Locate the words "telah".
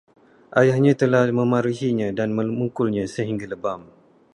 1.01-1.23